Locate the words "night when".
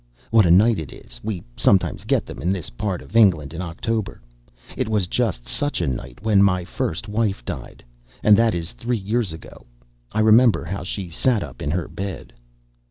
5.85-6.41